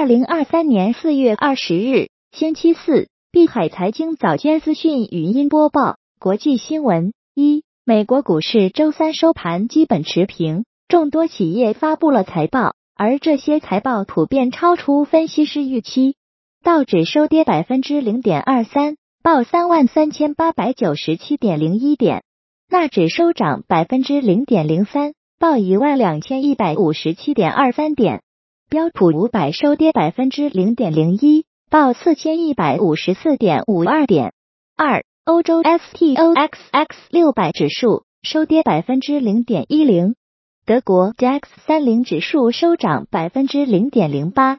[0.00, 5.98] 二零二三年四月二十日，星期四，碧海财经早间资讯语音播报。
[6.18, 16.16] 国际新闻：一、美国股市周三收盘基本持平，众多企业发布了财报，而这些财报普遍超出分析师预期。
[16.64, 22.20] 道指收跌百分之零点二三，报三万三千八百九十七点零一点；
[22.70, 28.22] 纳指收涨百分之零点零三，报一万两千一百五十七点二三点。
[28.70, 34.32] 标普五百收跌百分之零点零一，报四千一百五十四点五二点。
[34.76, 40.14] 二、欧洲 STOXX 六百指数收跌百分之零点一零，
[40.66, 44.58] 德国 DAX 三零指数收涨百分之零点零八，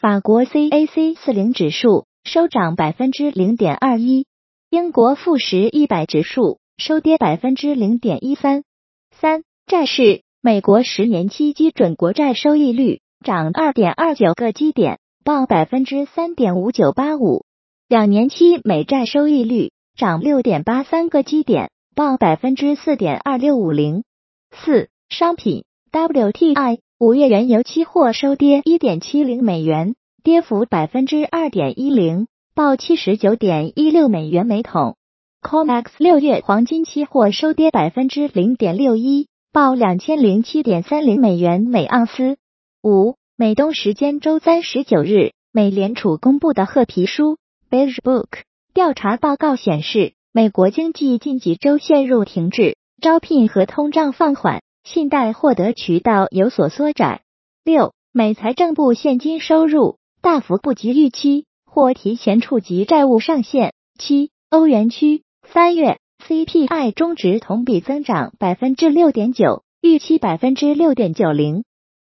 [0.00, 4.24] 法国 CAC 四零指数收涨百分之零点二一，
[4.70, 8.64] 英国富时一百指数收跌百分之零点一三。
[9.10, 13.02] 三、债市，美国十年期基准国债收益率。
[13.22, 17.44] 涨二点二九个基点，报百分之三点五九八五。
[17.86, 24.04] 两年期美债收益率涨六点八三个基点，报百分之四点二六五零。
[24.50, 34.96] 四、商品 WTI 五月原油期货收跌一点七零美元，跌幅百分之二点一零，报七十九点一六美元每桶。
[35.42, 42.38] COMEX 六月黄金期货收跌百分之零点六一，报两千零七点三零美元每盎司。
[42.82, 47.36] 五美东时间周三十九日，美联储公布的褐皮书
[47.68, 48.28] （Beige Book）
[48.72, 57.20] 调查报告显示，美国经济近几周陷入停滞，招聘和通胀放缓，信贷获得渠道有所缩窄。
[57.64, 63.74] 六美财政部现金收入大幅不及预期，或提前触及债务上限。
[63.98, 71.62] 七欧元区三月 CPI 中值同比增长百分之六点九，预期百分之六点九零。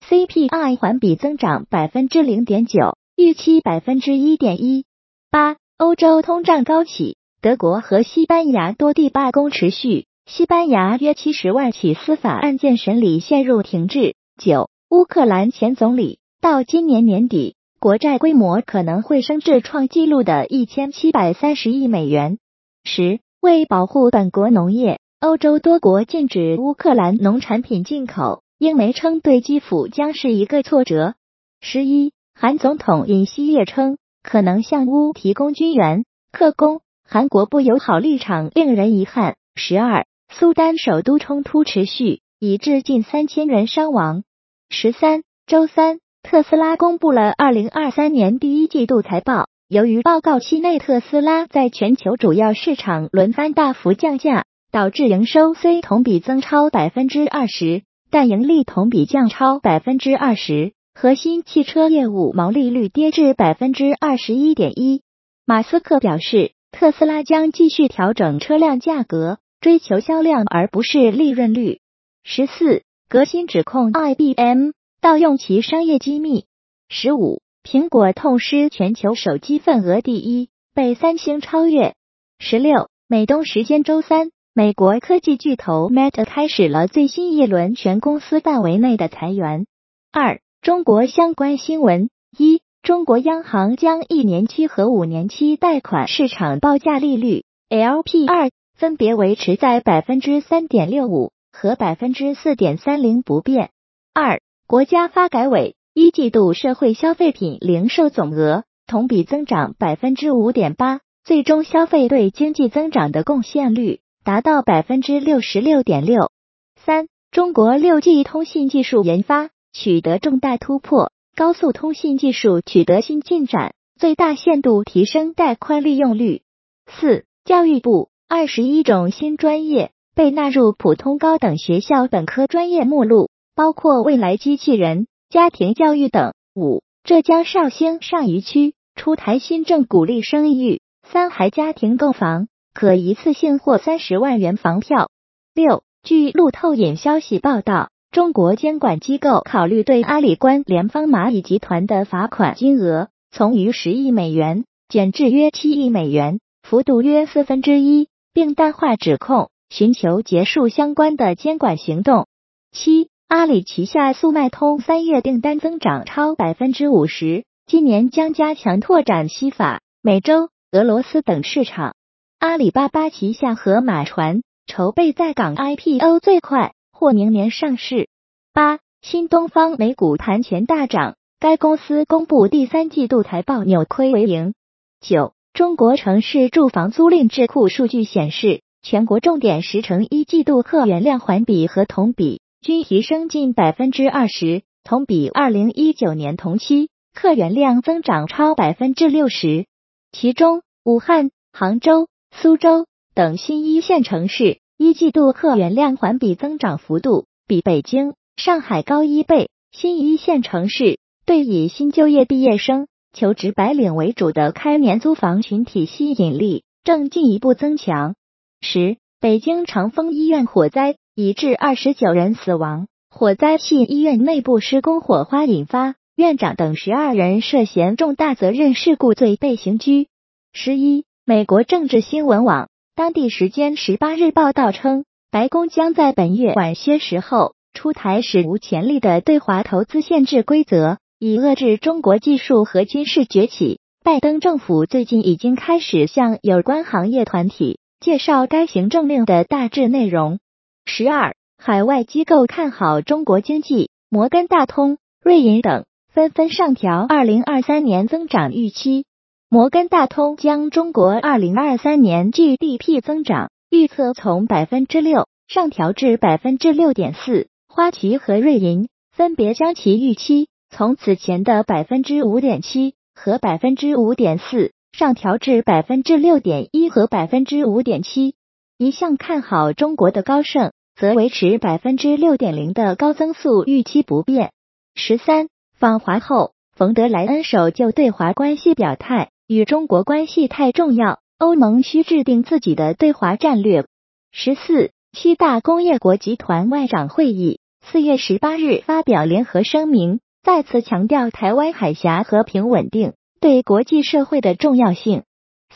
[0.09, 4.85] CPI 环比增长百分之零点九，预期百分之一点一
[5.31, 5.57] 八。
[5.79, 14.15] 欧洲通胀高企，德国和西班牙多地罢工持续，西班牙约七十万起司法案件审理陷入停滞。
[14.37, 22.39] 九，乌克兰前总理到今年年底，国债规模可能会升至创纪录的一千七百三十亿美元。
[22.85, 28.43] 十，为保护本国农业，欧洲多国禁止乌克兰农产品进口。
[28.61, 31.15] 英媒称对基辅将是一个挫折。
[31.63, 36.83] 十一，韩总统尹锡悦称可能向乌提供军援，克工。
[37.09, 39.37] 韩国不友好立场令人遗憾。
[39.55, 44.25] 十二，苏丹首都冲突持续，已致近三千人伤亡。
[44.69, 49.49] 十三，周三，特斯拉公布了二零二三年第一季度财报。
[49.69, 57.85] 由于报告期内特斯拉在全球主要市场轮番大幅降价，导致营收虽同比增超百分之二十。
[58.11, 65.03] 但盈利同比降超百分之二十，核心汽车业务毛利率跌至百分之二十一点一。
[65.47, 71.81] 马斯克表示，特斯拉将继续调整车辆价格，追求销量而不是利润率。
[72.25, 74.71] 十四，革新指控 IBM
[75.01, 76.47] 盗用其商业机密。
[76.89, 81.95] 十五，苹果痛失全球手机份额第一，被三星超越。
[82.41, 84.31] 十六，美东时间周三。
[84.61, 89.65] 美国科技巨头 Meta 开始了最新一轮全公司范围内的裁员。
[90.13, 103.71] 二、中国相关新闻：一、中国央行将一年期和五年期贷款市场报价利率 LPR 分别维持在百分之三点六五和百分之四点三零不变。
[104.13, 114.01] 二、国家发改委一季度社会消费品零售总额同比增长百分之五点八，最终消费对经济增长的贡献率。
[114.31, 116.31] 达到百分之六十六点六
[116.77, 117.09] 三。
[117.33, 126.43] 中国六 G 通信技术研发取得重大突破，高速通信技术取得新进展，最大限度提升带宽利用率。
[126.87, 136.35] 四、教育部二十一种新专业被纳入普通高等学校本科专业目录，包括未来机器人、家庭教育等。
[136.55, 142.47] 五、浙江绍兴上虞区出台新政，鼓励生育，三孩家庭购房。
[142.73, 145.11] 可一次性获三十万元房票。
[145.55, 162.27] 六，据路透引消息报道，中国监管机构考虑对阿里关联方蚂蚁集团的罚款金额从逾十亿美元减至约七亿美元，幅度约四分之一，并淡化指控，寻求结束相关的监管行动。
[162.73, 171.95] 七，阿里旗下速卖通三月订单增长超百分之五十，今年将加强拓展西法、美洲、俄罗斯等市场。
[172.41, 178.09] 阿里巴巴旗下盒马船筹备在港 IPO，最快或明年上市。
[178.55, 184.55] 八新东方美股盘前大涨，该公司公布第三季度财报扭亏为盈。
[185.03, 199.67] 九，中国城市住房租赁智库数据显示，全国重点十城一季度客源量环比和同比均提升近百分之二十，同比二零一九年同期客源量增长超百分之六十。
[200.11, 209.51] 其中，武汉、杭州、苏州等新一线城市一季度客源量环比增长幅度比北京、上海高一倍。
[209.73, 210.99] 新一线城市。
[211.27, 218.17] 对以新就业毕业生、求职白领为主的开年租房群体吸引力正进一步增强。
[218.61, 230.09] 十，北京长峰医院火灾已致二十九人死亡，火灾系医院内部施工火花引发，院长等十二人涉嫌重大责任事故罪被刑拘。
[230.53, 240.99] 十一，美国政治新闻网当地时间十八日报道称，白宫将在本月晚些时候出台史无前例的对华投资限制规则。
[241.19, 250.39] 以遏制中国技术和军事崛起，拜登政府最近已经开始向有关行业团体介绍该行政令的大致内容。
[250.87, 259.05] 十二，海外机构看好中国经济，摩根大通、瑞银等纷纷上调二零二三年增长预期。
[259.53, 270.47] 摩根大通将中国二零二三年 GDP 增长预测从百分之六上调至百分之六点四，花旗和瑞银分别将其预期。
[270.71, 278.37] 从此前的百分之五点七和百分之五点四上调至百分之六点一和百分之五点七。
[278.79, 284.53] 一向看好中国的高盛则维持百分之六点零的高增速预期不变。
[284.95, 293.85] 十三访华后，冯德莱恩首就对华关系表态，与中国关系太重要，欧盟需制定自己的对华战略。
[294.31, 300.21] 十四七大工业国集团外长会议四月十八日发表联合声明。
[300.45, 305.25] 再次强调台湾海峡和平稳定对国际社会的重要性。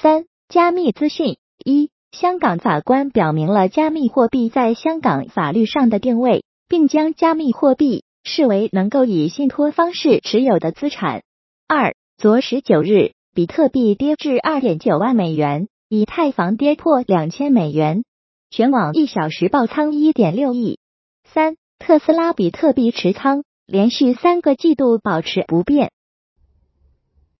[0.00, 11.24] 三、加密资讯一，香港法官表明了加密货币在香港法律上的定位，并将加密货币视为能够以信托方式持有的资产。
[11.66, 18.04] 二、昨十九日，比特币跌至二点九万美元，以太坊跌破两千美元，
[18.50, 20.78] 全网一小时爆仓一点六亿。
[21.24, 23.44] 三、特斯拉比特币持仓。
[23.66, 25.90] 连续三个季度保持不变。